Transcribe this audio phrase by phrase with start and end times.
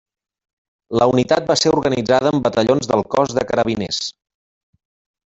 [0.99, 4.01] La unitat va ser organitzada amb batallons del Cos de Carabiners.